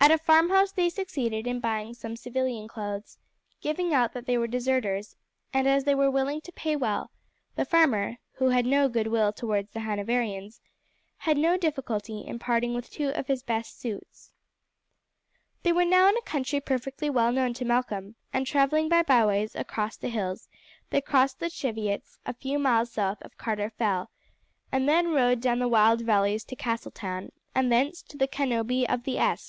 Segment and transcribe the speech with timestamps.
[0.00, 3.16] At a farm house they succeeded in buying some civilian clothes,
[3.62, 5.16] giving out that they were deserters,
[5.50, 7.10] and as they were willing to pay well,
[7.54, 10.60] the farmer, who had no goodwill towards the Hanoverians,
[11.18, 14.32] had no difficulty in parting with two of his best suits.
[15.62, 19.54] They were now in a country perfectly well known to Malcolm, and travelling by byways
[19.54, 20.48] across the hills
[20.90, 24.10] they crossed the Cheviots a few miles south of Carter Fell,
[24.70, 29.16] and then rode down the wild valleys to Castletown and thence to Canobie of the
[29.16, 29.42] Esk.